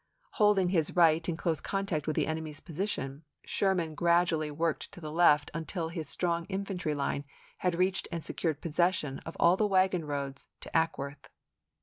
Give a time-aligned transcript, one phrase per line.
[0.31, 1.59] Holding his right in close pp.
[1.59, 1.63] m, 45.
[1.69, 6.45] contact with the enemy's position, Sherman gradu ally worked to the left until his strong
[6.45, 7.23] infantry line
[7.59, 11.29] had reached and secured possession of all the wagon roads to Ackworth.